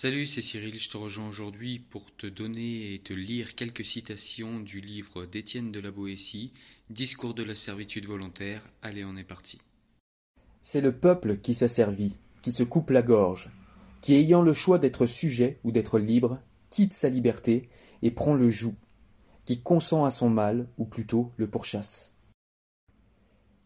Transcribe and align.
Salut, 0.00 0.26
c'est 0.26 0.42
Cyril, 0.42 0.78
je 0.78 0.90
te 0.90 0.96
rejoins 0.96 1.26
aujourd'hui 1.26 1.80
pour 1.80 2.14
te 2.14 2.28
donner 2.28 2.94
et 2.94 3.00
te 3.00 3.12
lire 3.12 3.56
quelques 3.56 3.84
citations 3.84 4.60
du 4.60 4.80
livre 4.80 5.26
d'Étienne 5.26 5.72
de 5.72 5.80
la 5.80 5.90
Boétie, 5.90 6.52
Discours 6.88 7.34
de 7.34 7.42
la 7.42 7.56
servitude 7.56 8.06
volontaire. 8.06 8.62
Allez, 8.80 9.04
on 9.04 9.16
est 9.16 9.24
parti. 9.24 9.58
C'est 10.60 10.80
le 10.80 10.96
peuple 10.96 11.38
qui 11.38 11.52
s'asservit, 11.52 12.16
qui 12.42 12.52
se 12.52 12.62
coupe 12.62 12.90
la 12.90 13.02
gorge, 13.02 13.50
qui 14.00 14.14
ayant 14.14 14.40
le 14.40 14.54
choix 14.54 14.78
d'être 14.78 15.04
sujet 15.04 15.58
ou 15.64 15.72
d'être 15.72 15.98
libre, 15.98 16.40
quitte 16.70 16.92
sa 16.92 17.08
liberté 17.08 17.68
et 18.00 18.12
prend 18.12 18.34
le 18.34 18.50
joug, 18.50 18.76
qui 19.46 19.62
consent 19.62 20.04
à 20.04 20.12
son 20.12 20.30
mal, 20.30 20.68
ou 20.78 20.84
plutôt 20.84 21.32
le 21.38 21.50
pourchasse. 21.50 22.14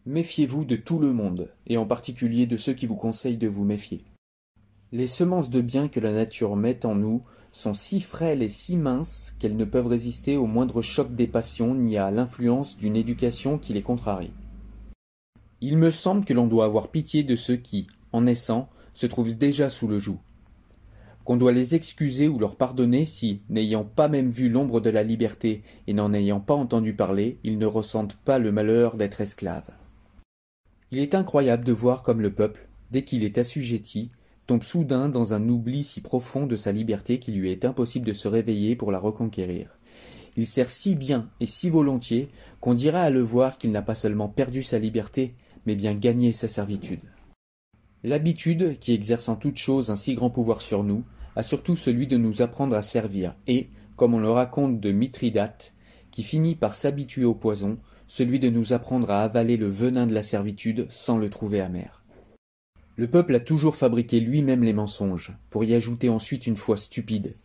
Méfiez-vous 0.07 0.65
de 0.65 0.77
tout 0.77 0.97
le 0.97 1.13
monde, 1.13 1.53
et 1.67 1.77
en 1.77 1.85
particulier 1.85 2.47
de 2.47 2.57
ceux 2.57 2.73
qui 2.73 2.87
vous 2.87 2.95
conseillent 2.95 3.37
de 3.37 3.47
vous 3.47 3.65
méfier. 3.65 4.03
Les 4.93 5.07
semences 5.07 5.49
de 5.49 5.59
bien 5.59 5.87
que 5.87 5.99
la 5.99 6.11
nature 6.11 6.55
met 6.55 6.85
en 6.85 6.93
nous 6.93 7.23
sont 7.51 7.73
si 7.73 7.99
frêles 7.99 8.43
et 8.43 8.49
si 8.49 8.77
minces 8.77 9.33
qu'elles 9.39 9.57
ne 9.57 9.65
peuvent 9.65 9.87
résister 9.87 10.37
au 10.37 10.45
moindre 10.45 10.83
choc 10.83 11.15
des 11.15 11.25
passions 11.25 11.73
ni 11.73 11.97
à 11.97 12.11
l'influence 12.11 12.77
d'une 12.77 12.95
éducation 12.95 13.57
qui 13.57 13.73
les 13.73 13.81
contrarie. 13.81 14.33
Il 15.61 15.77
me 15.77 15.89
semble 15.89 16.25
que 16.25 16.33
l'on 16.35 16.45
doit 16.45 16.65
avoir 16.65 16.89
pitié 16.89 17.23
de 17.23 17.35
ceux 17.35 17.55
qui, 17.55 17.87
en 18.11 18.21
naissant, 18.21 18.69
se 18.93 19.07
trouvent 19.07 19.35
déjà 19.35 19.67
sous 19.67 19.87
le 19.87 19.97
joug. 19.97 20.19
Qu'on 21.23 21.37
doit 21.37 21.53
les 21.53 21.73
excuser 21.73 22.27
ou 22.27 22.37
leur 22.37 22.55
pardonner 22.55 23.05
si, 23.05 23.41
n'ayant 23.49 23.85
pas 23.85 24.09
même 24.09 24.29
vu 24.29 24.47
l'ombre 24.47 24.79
de 24.79 24.91
la 24.91 25.01
liberté 25.01 25.63
et 25.87 25.95
n'en 25.95 26.13
ayant 26.13 26.39
pas 26.39 26.53
entendu 26.53 26.93
parler, 26.93 27.39
ils 27.43 27.57
ne 27.57 27.65
ressentent 27.65 28.17
pas 28.17 28.37
le 28.37 28.51
malheur 28.51 28.95
d'être 28.95 29.21
esclaves. 29.21 29.71
Il 30.91 30.99
est 30.99 31.15
incroyable 31.15 31.65
de 31.65 31.73
voir 31.73 32.03
comme 32.03 32.21
le 32.21 32.31
peuple, 32.31 32.67
dès 32.91 33.03
qu'il 33.03 33.23
est 33.23 33.39
assujetti, 33.39 34.11
tombe 34.45 34.63
soudain 34.63 35.09
dans 35.09 35.33
un 35.33 35.47
oubli 35.47 35.83
si 35.83 36.01
profond 36.01 36.45
de 36.45 36.55
sa 36.55 36.71
liberté 36.71 37.19
qu'il 37.19 37.37
lui 37.37 37.51
est 37.51 37.65
impossible 37.65 38.05
de 38.05 38.13
se 38.13 38.27
réveiller 38.27 38.75
pour 38.75 38.91
la 38.91 38.99
reconquérir. 38.99 39.77
Il 40.35 40.47
sert 40.47 40.69
si 40.69 40.95
bien 40.95 41.29
et 41.39 41.45
si 41.45 41.69
volontiers 41.69 42.29
qu'on 42.59 42.73
dirait 42.73 42.99
à 42.99 43.09
le 43.09 43.21
voir 43.21 43.57
qu'il 43.57 43.71
n'a 43.71 43.81
pas 43.81 43.95
seulement 43.95 44.27
perdu 44.27 44.63
sa 44.63 44.79
liberté, 44.79 45.35
mais 45.65 45.75
bien 45.75 45.93
gagné 45.93 46.31
sa 46.31 46.47
servitude. 46.47 47.01
L'habitude, 48.03 48.77
qui 48.79 48.93
exerce 48.93 49.29
en 49.29 49.35
toute 49.35 49.57
chose 49.57 49.89
un 49.89 49.95
si 49.95 50.15
grand 50.15 50.29
pouvoir 50.29 50.61
sur 50.61 50.83
nous, 50.83 51.03
a 51.35 51.43
surtout 51.43 51.75
celui 51.75 52.07
de 52.07 52.17
nous 52.17 52.41
apprendre 52.41 52.75
à 52.75 52.81
servir, 52.81 53.35
et, 53.47 53.69
comme 53.95 54.13
on 54.13 54.19
le 54.19 54.29
raconte 54.29 54.79
de 54.79 54.91
Mithridate, 54.91 55.73
qui 56.11 56.23
finit 56.23 56.55
par 56.55 56.75
s'habituer 56.75 57.23
au 57.23 57.33
poison, 57.33 57.77
celui 58.07 58.39
de 58.39 58.49
nous 58.49 58.73
apprendre 58.73 59.09
à 59.09 59.23
avaler 59.23 59.55
le 59.55 59.69
venin 59.69 60.05
de 60.05 60.13
la 60.13 60.21
servitude 60.21 60.85
sans 60.89 61.17
le 61.17 61.29
trouver 61.29 61.61
amer. 61.61 62.02
Le 62.95 63.07
peuple 63.07 63.33
a 63.33 63.39
toujours 63.39 63.75
fabriqué 63.75 64.19
lui-même 64.19 64.63
les 64.63 64.73
mensonges, 64.73 65.35
pour 65.49 65.63
y 65.63 65.73
ajouter 65.73 66.09
ensuite 66.09 66.45
une 66.45 66.55
foi 66.55 66.77
stupide. 66.77 67.35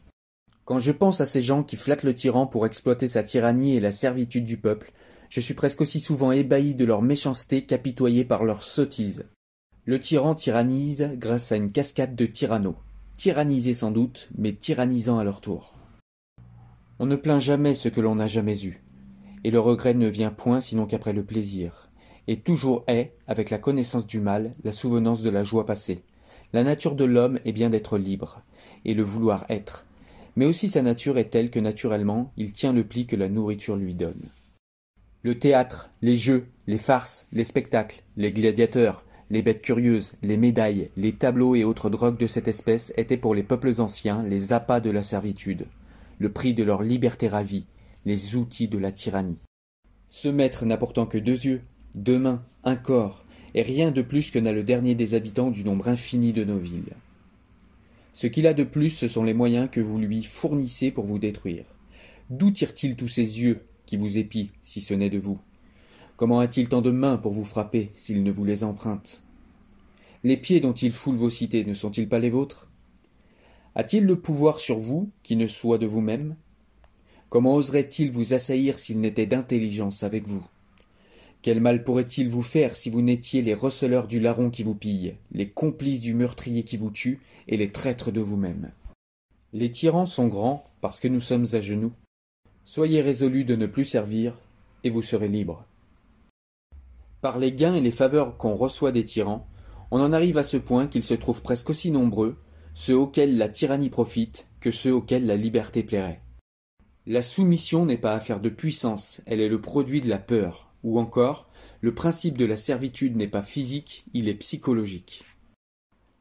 Quand 0.66 0.78
je 0.78 0.92
pense 0.92 1.22
à 1.22 1.27
ces 1.27 1.41
gens 1.41 1.62
qui 1.62 1.77
flattent 1.77 2.02
le 2.02 2.14
tyran 2.14 2.46
pour 2.46 2.66
exploiter 2.66 3.08
sa 3.08 3.22
tyrannie 3.22 3.74
et 3.74 3.80
la 3.80 3.92
servitude 3.92 4.44
du 4.44 4.58
peuple, 4.58 4.92
je 5.30 5.41
suis 5.41 5.54
presque 5.54 5.80
aussi 5.80 6.00
souvent 6.00 6.32
ébahi 6.32 6.74
de 6.74 6.84
leur 6.84 7.00
méchanceté 7.00 7.62
qu'apitoyé 7.62 8.26
par 8.26 8.44
leur 8.44 8.62
sottise. 8.62 9.24
Le 9.86 9.98
tyran 9.98 10.34
tyrannise 10.34 11.12
grâce 11.14 11.50
à 11.50 11.56
une 11.56 11.72
cascade 11.72 12.14
de 12.14 12.26
tyrannos, 12.26 12.76
tyrannisés 13.16 13.72
sans 13.72 13.91
doute, 13.91 14.28
mais 14.36 14.52
tyrannisant 14.52 15.19
à 15.19 15.24
leur 15.24 15.41
tour. 15.41 15.74
On 16.98 17.06
ne 17.06 17.16
plaint 17.16 17.41
jamais 17.41 17.72
ce 17.72 17.88
que 17.88 18.02
l'on 18.02 18.16
n'a 18.16 18.26
jamais 18.26 18.66
eu, 18.66 18.82
et 19.44 19.50
le 19.50 19.60
regret 19.60 19.94
ne 19.94 20.08
vient 20.08 20.30
point 20.30 20.60
sinon 20.60 20.84
qu'après 20.84 21.14
le 21.14 21.24
plaisir 21.24 21.88
et 22.28 22.36
toujours 22.36 22.84
est, 22.86 23.14
avec 23.26 23.50
la 23.50 23.58
connaissance 23.58 24.06
du 24.06 24.20
mal, 24.20 24.52
la 24.62 24.70
souvenance 24.70 25.22
de 25.22 25.30
la 25.30 25.42
joie 25.42 25.66
passée. 25.66 26.02
La 26.52 26.62
nature 26.62 26.94
de 26.94 27.04
l'homme 27.04 27.40
est 27.44 27.52
bien 27.52 27.70
d'être 27.70 27.98
libre, 27.98 28.42
et 28.84 28.94
le 28.94 29.02
vouloir 29.02 29.46
être. 29.48 29.86
Mais 30.36 30.44
aussi 30.44 30.68
sa 30.68 30.82
nature 30.82 31.18
est 31.18 31.30
telle 31.30 31.50
que 31.50 31.58
naturellement 31.58 32.30
il 32.36 32.52
tient 32.52 32.74
le 32.74 32.84
pli 32.84 33.06
que 33.06 33.16
la 33.16 33.30
nourriture 33.30 33.76
lui 33.76 33.94
donne. 33.94 34.22
Le 35.22 35.38
théâtre, 35.38 35.90
les 36.02 36.16
jeux, 36.16 36.46
les 36.66 36.78
farces, 36.78 37.26
les 37.32 37.44
spectacles, 37.44 38.03
les 38.16 38.30
gladiateurs, 38.30 39.04
les 39.30 39.42
bêtes 39.42 39.62
curieuses, 39.62 40.14
les 40.22 40.36
médailles, 40.36 40.91
les 40.97 41.12
tableaux 41.12 41.54
et 41.54 41.64
autres 41.64 41.91
drogues 41.91 42.19
de 42.19 42.26
cette 42.26 42.48
espèce 42.48 42.92
étaient 42.97 43.16
pour 43.16 43.34
les 43.34 43.42
peuples 43.42 43.80
anciens 43.80 44.22
les 44.22 44.53
appâts 44.53 44.80
de 44.80 44.91
la 44.91 45.03
servitude, 45.03 45.66
le 46.19 46.30
prix 46.30 46.53
de 46.53 46.62
leur 46.62 46.82
liberté 46.82 47.26
ravie, 47.26 47.66
les 48.04 48.36
outils 48.36 48.69
de 48.69 48.78
la 48.78 48.92
tyrannie. 48.92 49.41
Ce 50.08 50.28
maître 50.28 50.64
n'apportant 50.64 51.04
que 51.06 51.19
deux 51.19 51.44
yeux, 51.44 51.62
deux 51.98 52.19
mains, 52.19 52.42
un 52.64 52.76
corps, 52.76 53.25
et 53.54 53.62
rien 53.62 53.91
de 53.91 54.03
plus 54.03 54.31
que 54.31 54.38
n'a 54.38 54.53
le 54.53 54.62
dernier 54.62 54.94
des 54.94 55.14
habitants 55.14 55.50
du 55.50 55.64
nombre 55.64 55.88
infini 55.88 56.32
de 56.32 56.44
nos 56.44 56.59
villes. 56.59 56.94
Ce 58.12 58.26
qu'il 58.26 58.47
a 58.47 58.54
de 58.54 58.64
plus, 58.64 58.91
ce 58.91 59.09
sont 59.09 59.25
les 59.25 59.34
moyens 59.34 59.69
que 59.70 59.81
vous 59.81 59.98
lui 59.98 60.22
fournissez 60.22 60.91
pour 60.91 61.06
vous 61.06 61.19
détruire. 61.19 61.64
D'où 62.31 62.50
tire-t-il 62.50 62.97
tous 62.97 63.09
ces 63.09 63.41
yeux 63.41 63.62
qui 63.86 63.97
vous 63.97 64.19
épient, 64.19 64.48
si 64.62 64.81
ce 64.81 64.94
n'est 64.94 65.10
de 65.10 65.19
vous? 65.19 65.38
Comment 66.16 66.41
a-t-il 66.41 66.69
tant 66.69 66.82
de 66.82 66.91
mains 66.91 67.16
pour 67.16 67.32
vous 67.32 67.44
frapper 67.44 67.91
s'il 67.94 68.22
ne 68.22 68.32
vous 68.32 68.44
les 68.44 68.65
emprunte? 68.65 69.22
Les 70.25 70.36
pieds 70.36 70.60
dont 70.60 70.72
il 70.72 70.92
foule 70.92 71.16
vos 71.16 71.30
cités 71.30 71.65
ne 71.65 71.75
sont-ils 71.75 72.09
pas 72.09 72.19
les 72.19 72.30
vôtres? 72.30 72.69
A-t-il 73.75 74.04
le 74.04 74.19
pouvoir 74.19 74.59
sur 74.59 74.78
vous 74.78 75.10
qui 75.22 75.36
ne 75.36 75.47
soit 75.47 75.78
de 75.78 75.86
vous-même? 75.86 76.34
Comment 77.28 77.54
oserait-il 77.54 78.10
vous 78.10 78.34
assaillir 78.34 78.78
s'il 78.78 79.00
n'était 79.00 79.26
d'intelligence 79.26 80.03
avec 80.03 80.26
vous? 80.26 80.44
Quel 81.41 81.60
mal 81.60 81.84
pourrait-il 81.84 82.28
vous 82.28 82.43
faire 82.43 82.75
si 82.75 82.91
vous 82.91 83.00
n'étiez 83.00 83.43
les 83.43 83.54
receleurs 83.54 84.09
du 84.09 84.19
larron 84.19 84.50
qui 84.50 84.65
vous 84.65 84.75
pille, 84.75 85.15
les 85.31 85.49
complices 85.49 86.00
du 86.00 86.15
meurtrier 86.15 86.65
qui 86.65 86.76
vous 86.76 86.91
tue, 86.91 87.21
et 87.47 87.56
les 87.56 87.71
traîtres 87.71 88.10
de 88.10 88.21
vous-même? 88.21 88.71
Les 89.53 89.71
tyrans 89.71 90.06
sont 90.06 90.27
grands 90.27 90.65
parce 90.81 91.00
que 91.00 91.09
nous 91.09 91.21
sommes 91.21 91.47
à 91.53 91.60
genoux. 91.60 91.93
Soyez 92.65 93.00
résolus 93.00 93.44
de 93.44 93.56
ne 93.56 93.66
plus 93.66 93.84
servir, 93.84 94.37
et 94.84 94.91
vous 94.91 95.03
serez 95.03 95.28
libres. 95.28 95.65
Par 97.21 97.38
les 97.38 97.53
gains 97.53 97.75
et 97.75 97.81
les 97.81 97.91
faveurs 97.91 98.37
qu'on 98.37 98.54
reçoit 98.54 98.93
des 98.93 99.04
tyrans, 99.04 99.47
on 99.91 100.00
en 100.00 100.12
arrive 100.12 100.38
à 100.38 100.43
ce 100.43 100.56
point 100.56 100.87
qu'ils 100.87 101.03
se 101.03 101.15
trouvent 101.15 101.43
presque 101.43 101.71
aussi 101.71 101.91
nombreux, 101.91 102.37
ceux 102.75 102.97
auxquels 102.97 103.38
la 103.38 103.48
tyrannie 103.48 103.91
profite, 103.91 104.48
que 104.60 104.71
ceux 104.71 104.93
auxquels 104.93 105.27
la 105.27 105.37
liberté 105.37 105.82
plairait. 105.82 106.21
La 107.06 107.22
soumission 107.22 107.87
n'est 107.87 107.97
pas 107.97 108.15
affaire 108.15 108.41
de 108.41 108.50
puissance, 108.50 109.22
elle 109.25 109.41
est 109.41 109.48
le 109.48 109.60
produit 109.60 110.00
de 110.00 110.09
la 110.09 110.19
peur, 110.19 110.67
ou 110.83 110.99
encore, 110.99 111.50
le 111.81 111.94
principe 111.94 112.39
de 112.39 112.44
la 112.44 112.56
servitude 112.56 113.16
n'est 113.16 113.28
pas 113.28 113.43
physique, 113.43 114.05
il 114.15 114.28
est 114.28 114.34
psychologique. 114.34 115.25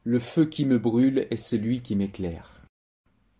Le 0.04 0.18
feu 0.18 0.46
qui 0.46 0.64
me 0.64 0.78
brûle 0.78 1.26
est 1.30 1.36
celui 1.36 1.82
qui 1.82 1.96
m'éclaire. 1.96 2.62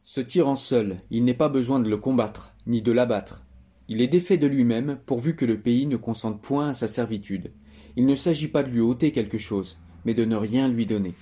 Ce 0.03 0.21
tyran 0.21 0.56
seul, 0.56 0.99
il 1.11 1.25
n'est 1.25 1.34
pas 1.34 1.49
besoin 1.49 1.81
de 1.81 1.91
le 1.91 1.97
combattre, 1.97 2.55
ni 2.67 2.83
de 2.83 2.93
l'abattre. 2.93 3.45
Il 3.89 4.03
est 4.03 4.09
défait 4.09 4.39
de 4.39 4.47
lui-même, 4.47 4.99
pourvu 5.06 5.34
que 5.34 5.45
le 5.45 5.61
pays 5.61 5.87
ne 5.87 5.97
consente 5.97 6.43
point 6.43 6.69
à 6.69 6.75
sa 6.75 6.89
servitude. 6.89 7.53
Il 7.97 8.06
ne 8.06 8.15
s'agit 8.15 8.49
pas 8.49 8.62
de 8.62 8.71
lui 8.71 8.81
ôter 8.81 9.12
quelque 9.12 9.39
chose, 9.39 9.79
mais 10.05 10.15
de 10.15 10.25
ne 10.25 10.37
rien 10.37 10.69
lui 10.69 10.87
donner. 10.87 11.15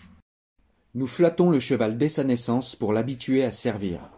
Nous 0.94 1.06
flattons 1.06 1.50
le 1.50 1.60
cheval 1.60 1.98
dès 1.98 2.08
sa 2.08 2.24
naissance 2.24 2.74
pour 2.74 2.92
l'habituer 2.92 3.44
à 3.44 3.50
servir. 3.50 4.15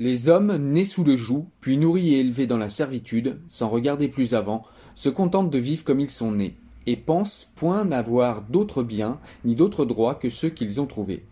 Les 0.00 0.30
hommes, 0.30 0.56
nés 0.56 0.86
sous 0.86 1.04
le 1.04 1.14
joug, 1.14 1.44
puis 1.60 1.76
nourris 1.76 2.14
et 2.14 2.20
élevés 2.20 2.46
dans 2.46 2.56
la 2.56 2.70
servitude, 2.70 3.38
sans 3.48 3.68
regarder 3.68 4.08
plus 4.08 4.34
avant, 4.34 4.62
se 4.94 5.10
contentent 5.10 5.50
de 5.50 5.58
vivre 5.58 5.84
comme 5.84 6.00
ils 6.00 6.08
sont 6.08 6.32
nés, 6.32 6.56
et 6.86 6.96
pensent 6.96 7.52
point 7.54 7.84
n'avoir 7.84 8.40
d'autres 8.40 8.82
biens 8.82 9.20
ni 9.44 9.54
d'autres 9.54 9.84
droits 9.84 10.14
que 10.14 10.30
ceux 10.30 10.48
qu'ils 10.48 10.80
ont 10.80 10.86
trouvés. 10.86 11.26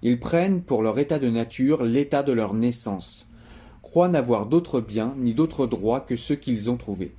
Ils 0.00 0.18
prennent 0.18 0.62
pour 0.62 0.82
leur 0.82 0.98
état 0.98 1.18
de 1.18 1.28
nature 1.28 1.82
l'état 1.82 2.22
de 2.22 2.32
leur 2.32 2.54
naissance, 2.54 3.28
croient 3.82 4.08
n'avoir 4.08 4.46
d'autres 4.46 4.80
biens 4.80 5.12
ni 5.18 5.34
d'autres 5.34 5.66
droits 5.66 6.00
que 6.00 6.16
ceux 6.16 6.36
qu'ils 6.36 6.70
ont 6.70 6.78
trouvés. 6.78 7.14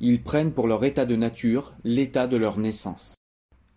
Ils 0.00 0.22
prennent 0.22 0.52
pour 0.52 0.66
leur 0.66 0.82
état 0.82 1.04
de 1.04 1.16
nature 1.16 1.74
l'état 1.84 2.26
de 2.26 2.38
leur 2.38 2.58
naissance. 2.58 3.16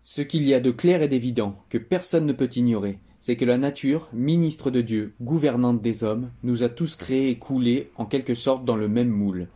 Ce 0.00 0.22
qu'il 0.22 0.46
y 0.46 0.54
a 0.54 0.60
de 0.60 0.70
clair 0.70 1.02
et 1.02 1.08
d'évident, 1.08 1.54
que 1.68 1.76
personne 1.76 2.24
ne 2.24 2.32
peut 2.32 2.48
ignorer, 2.56 2.98
c'est 3.22 3.36
que 3.36 3.44
la 3.44 3.56
nature, 3.56 4.08
ministre 4.12 4.72
de 4.72 4.80
Dieu, 4.80 5.14
gouvernante 5.20 5.80
des 5.80 6.02
hommes, 6.02 6.32
nous 6.42 6.64
a 6.64 6.68
tous 6.68 6.96
créés 6.96 7.30
et 7.30 7.38
coulés 7.38 7.92
en 7.94 8.04
quelque 8.04 8.34
sorte 8.34 8.64
dans 8.64 8.74
le 8.74 8.88
même 8.88 9.10
moule 9.10 9.46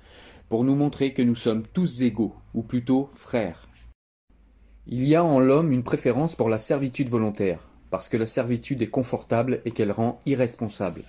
pour 0.49 0.63
nous 0.63 0.77
montrer 0.77 1.13
que 1.13 1.23
nous 1.23 1.35
sommes 1.35 1.65
tous 1.73 2.03
égaux, 2.03 2.33
ou 2.55 2.63
plutôt 2.63 3.11
frères. 3.15 3.69
Il 4.87 5.03
y 5.03 5.17
a 5.17 5.25
en 5.25 5.41
l'homme 5.41 5.73
une 5.73 5.83
préférence 5.83 6.37
pour 6.37 6.49
la 6.49 6.59
servitude 6.59 7.09
volontaire, 7.09 7.69
parce 7.91 8.09
que 8.09 8.17
la 8.17 8.27
servitude 8.27 8.83
est 8.83 8.87
confortable 8.87 9.61
et 9.65 9.73
qu'elle 9.73 9.91
rend 9.91 10.21
irresponsable. 10.27 11.03